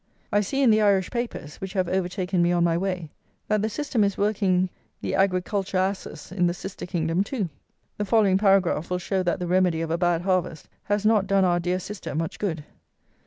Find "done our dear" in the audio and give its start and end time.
11.27-11.77